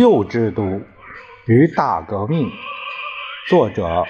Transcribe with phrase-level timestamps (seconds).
[0.00, 0.80] 旧制度
[1.44, 2.50] 与大革命，
[3.50, 4.06] 作者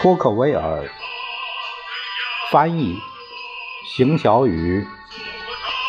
[0.00, 0.82] 托克维尔，
[2.50, 2.98] 翻译
[3.84, 4.84] 邢小雨，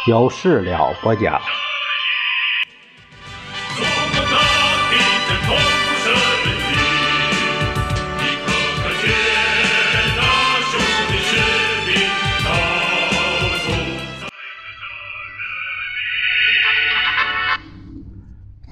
[0.08, 1.42] 有事了播讲。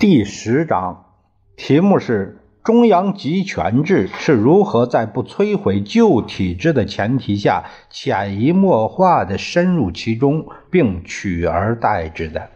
[0.08, 1.04] 第十章，
[1.58, 12.52] 题目是“中央集权制是如何在不摧毁旧体制的前提下，潜移默化的深入其中，并取而代之的”。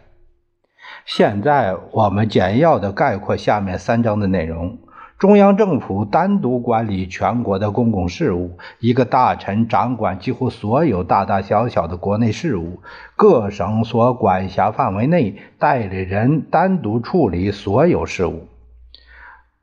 [1.04, 4.78] 现在我们简要的概括下面三章的内容。
[5.20, 12.80] 中央政府单独管理全国的公共事务，一个大臣掌管几乎所有大大小小的国内事务，
[13.16, 18.48] 各省所管辖范围内代理人单独处理所有事务，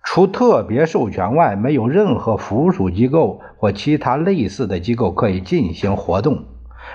[0.04, 6.44] 除特别授权外，没有任何附属机构或其他类似的机构可以进行活动。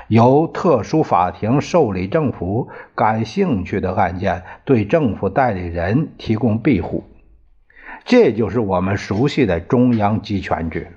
[0.06, 7.02] 由特殊法庭受理政府感兴趣的案件，对政府代理人提供庇护。
[8.04, 10.88] 这就是我们熟悉的中央集权制。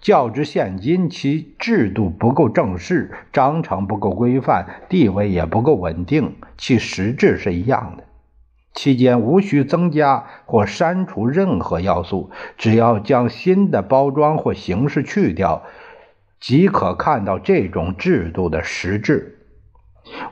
[0.00, 8.02] 较之现今，其制度不够正式，章程不够规范，地位也不够稳定，其实质是一样的。
[8.74, 15.62] 期间无需增加或删除任何要素，只要将新的包装或形式去掉，
[16.40, 19.38] 即可看到这种制度的实质。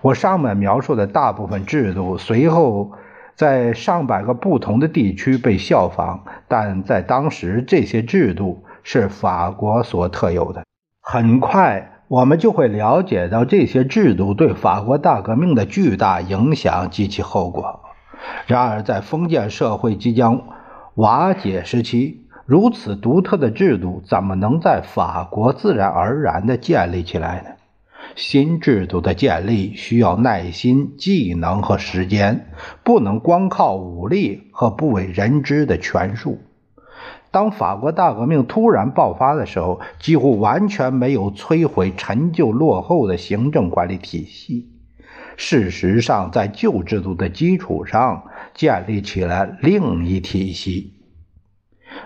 [0.02, 2.92] 我上面描述的大部分制度，随后。
[3.36, 10.62] 在上百个不同的地区被效仿，但在当时这些制度是法国所特有的。
[11.00, 17.80] 很快，我们就会了解到这些制度对法国大革命的巨大影响及其后果。
[18.46, 20.42] 然而，在封建社会即将
[20.96, 27.50] 瓦解时期，如此独特的制度怎么能在法国自然而然地建立起来呢？
[28.16, 32.48] 新制度的建立需要耐心、技能和时间，
[32.82, 36.40] 不能光靠武力和不为人知的权术。
[37.30, 44.68] 当法国大革命突然爆发的时候，几乎完全没有摧毁陈旧落后的行政管理体系。
[45.36, 50.99] 事实上，在旧制度的基础上建立起了另一体系。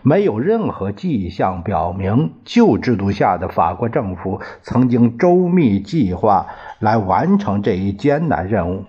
[0.06, 6.48] 没有任何迹象表明旧制度下的法国政府曾经周密计划
[6.78, 8.84] 来完成这一艰难任务。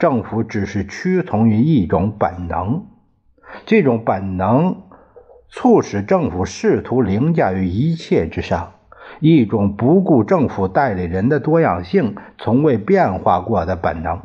[0.00, 2.82] 政府只是屈从于一种本能，
[3.66, 4.78] 这种本能
[5.48, 8.72] 促使政府试图凌驾于一切之上，
[9.20, 14.20] 一种不顾政府代理人的多样性、从未变化过的本能。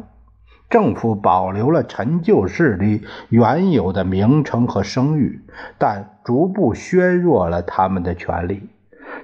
[0.73, 5.39] 政府保留了陈旧势力原有的名称和声誉，
[5.77, 8.67] 但逐步削弱了他们的权利。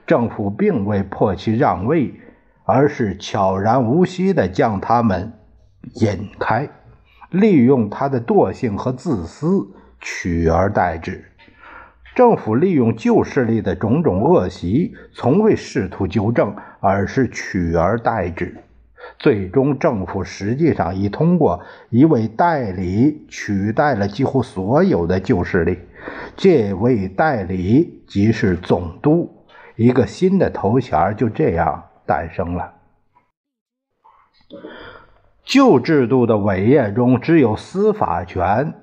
[0.05, 2.13] 政府并未迫其让位，
[2.65, 5.33] 而是悄然无息地将他们
[5.95, 6.69] 引开，
[7.31, 9.67] 利用他的惰性和自私
[9.99, 11.25] 取而代之。
[12.13, 18.55] 政府利用旧势力的种种恶习，从未试图纠正，而是取而代之。
[19.17, 25.79] 最终，政府实际上已通过一位代理取代了几乎所有的旧势力。
[26.35, 32.73] 这位代理即是总督，一个新的头衔就这样诞生了。
[35.43, 38.73] 旧制度的伟业中，只有司法权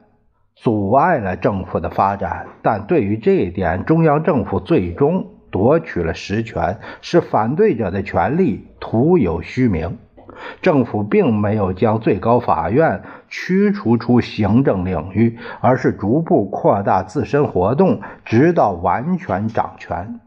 [0.54, 9.98] 阻碍了政府的发展，但对于这一点，中央政府最终夺取了实权，使反对者的权利徒有虚名。
[10.62, 20.20] 政府并没有将最高法院驱除出行政领域，而是逐步扩大自身活动，直到完全掌权。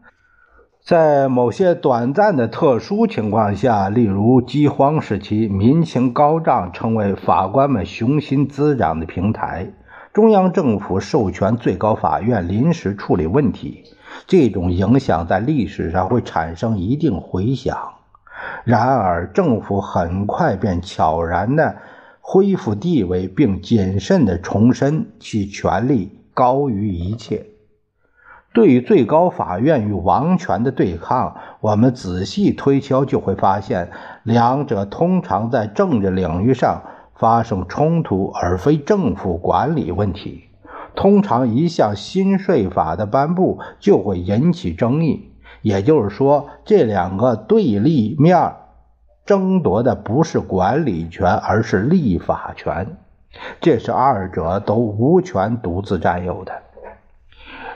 [0.82, 9.72] 在某些短暂的特殊情况下，例如饥荒时期，民情高涨，成为法官们雄心滋长的平台。
[10.12, 13.84] 中央政府授权最高法院临时处理问题，
[14.26, 17.76] 这种影响在历史上会产生一定回响。
[18.64, 21.76] 然而，政府很快便悄然地
[22.20, 27.46] 恢复地位，并谨慎地重申其权力高于一切。
[28.52, 33.90] 对于最高法院与王权的对抗，我们仔细推敲就会发现，
[34.24, 36.82] 两者通常在政治领域上
[37.14, 40.44] 发生冲突，而非政府管理问题。
[40.96, 45.29] 通常，一项新税法的颁布就会引起争议。
[45.62, 48.54] 也就是说，这两个对立面
[49.26, 52.96] 争夺的不是管理权，而是立法权。
[53.60, 56.52] 这是二者都无权独自占有的。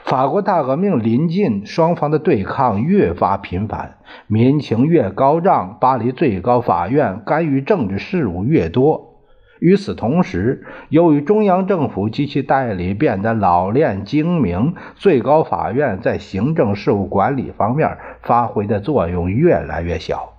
[0.03, 3.95] 法国大革命临近，双方的对抗越发频繁，
[4.27, 9.14] 民情越高涨，巴黎最高法院干预政治事务越多。
[9.59, 20.33] 与此同时，由于中央政府及其代理变得老练精明，最高法院在行政事务管理方面发挥的作用越来越小。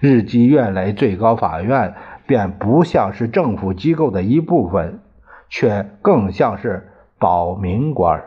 [0.00, 1.94] 日积月累，最高法院
[2.26, 5.00] 便不像是政府机构的一部分，
[5.48, 6.88] 却更像是
[7.18, 8.22] 保民官。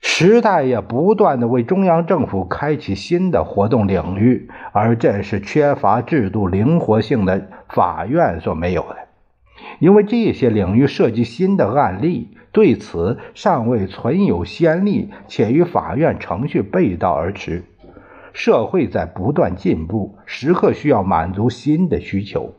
[0.00, 8.96] 时代也不断的为中央政府开启新的活动领域，而这是缺乏制度灵活性的法院所没有的。
[9.78, 17.64] 因为这些领域涉及新的案例，对此尚未存有先例，且与法院程序背道而驰。
[18.32, 22.54] 社会在不断进步，时刻需要满足新的需求。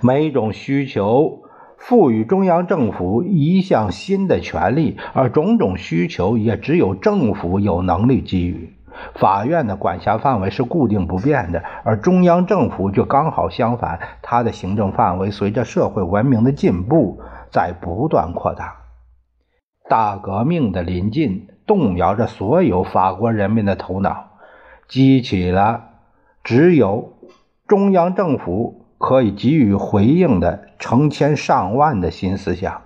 [0.00, 1.42] 每一种需求。
[1.78, 8.74] 赋予中央政府一项新的权利，而种种需求也只有政府有能力给予。
[9.14, 17.20] 法院的管辖范围是固定不变的，而中央政府却刚好相反，它的行政范围随着社会文明的进步
[17.50, 18.74] 在不断扩大。
[19.88, 24.30] 大革命的临近，动摇着所有法国人民的头脑，
[24.88, 25.84] 激起了
[26.42, 27.14] 只有
[27.68, 28.84] 中央政府。
[28.98, 32.82] 可以给予回应的成千上万的新思想。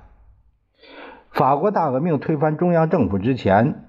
[1.31, 3.87] 法国大革命推翻中央政府之前，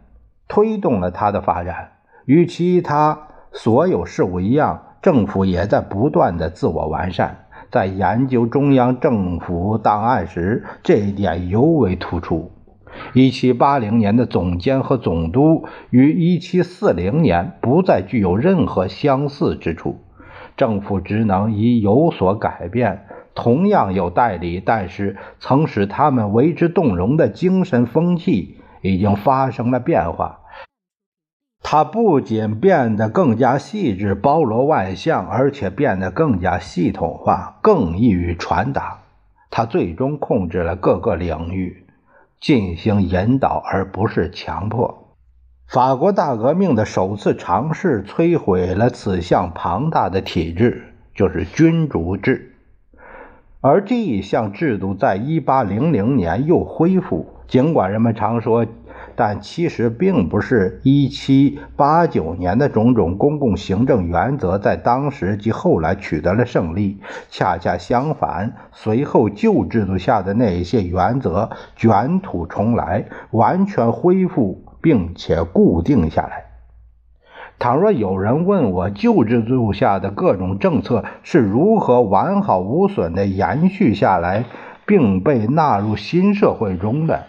[0.48, 1.92] 推动了它的发展。
[2.26, 7.46] 与其他所有事物一样，政府也在不断的自我完善。
[7.70, 12.52] 在研究中央政府档案时，这一点尤为突出。
[13.14, 20.00] 1780年的总监和总督与1740年不再具有任何相似之处。
[20.56, 30.40] 政府职能已有所改变，同样有代理，但是曾使他们为之动容的精神风气已经发生了变化。
[31.66, 39.00] 它不仅变得更加细致、包罗万象，而且变得更加系统化，更易于传达。
[39.50, 41.86] 它最终控制了各个领域，
[42.40, 45.03] 进行引导而不是强迫。
[45.74, 50.84] 法国大革命的首次尝试摧毁了此项庞大的体制，
[51.16, 52.54] 就是君主制。
[53.60, 58.68] 而这一项制度在1800年又恢复，尽管人们常说，
[59.16, 67.00] 但其实并不是1789年的种种公共行政原则在当时及后来取得了胜利。
[67.32, 74.63] 恰恰相反，随后旧制度下的那一些原则卷土重来，完全恢复。
[74.84, 76.46] 并且固定下来。
[77.58, 84.44] 倘若有人问我旧制度下的各种政策是如何完好无损地延续下来，
[84.86, 87.24] 并被纳入新社会中的，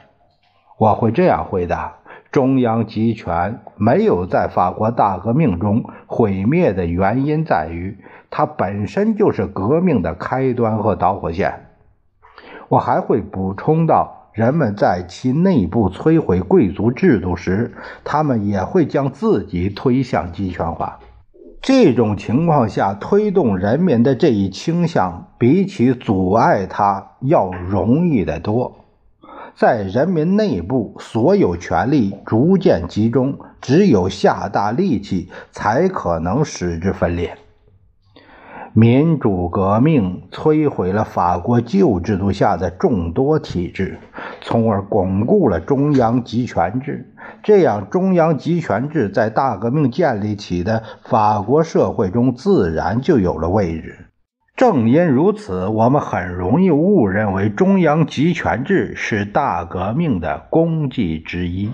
[0.76, 1.98] 我会这样回答：
[2.32, 7.98] 中央集权没有在法国大革命中毁灭的原因在于，
[8.28, 11.66] 它本身就是革命的开端和导火线。
[12.68, 14.23] 我还会补充到。
[14.34, 17.72] 人们在其内部摧毁贵族制度时，
[18.02, 20.98] 他们也会将自己推向集权化。
[21.62, 28.80] 这种情况下，推动人民的这一倾向，比起阻碍它要容易得多。
[29.54, 37.38] 在人民内部，所有权力逐渐集中，只有下大力气，才可能使之分裂。
[38.76, 44.00] 民主革命摧毁了法国旧制度下的众多体制，
[44.40, 47.14] 从而巩固了中央集权制。
[47.44, 54.06] 这样，中央集权制在大革命建立起的法国社会中自然就有了位置。
[54.56, 61.70] 正因如此，我们很容易误认为中央集权制是大革命的功绩之一。